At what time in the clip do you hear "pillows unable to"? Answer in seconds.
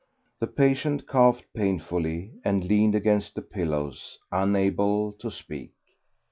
3.43-5.29